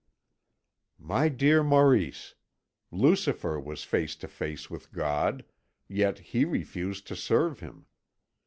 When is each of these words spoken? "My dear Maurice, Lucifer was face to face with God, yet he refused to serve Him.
"My 0.97 1.29
dear 1.29 1.61
Maurice, 1.61 2.33
Lucifer 2.89 3.59
was 3.59 3.83
face 3.83 4.15
to 4.15 4.27
face 4.27 4.67
with 4.67 4.91
God, 4.91 5.45
yet 5.87 6.17
he 6.33 6.43
refused 6.43 7.05
to 7.05 7.15
serve 7.15 7.59
Him. 7.59 7.85